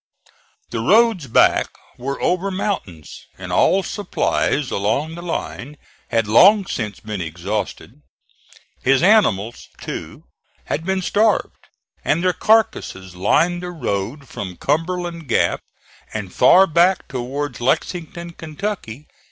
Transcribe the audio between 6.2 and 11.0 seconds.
long since been exhausted. His animals, too, had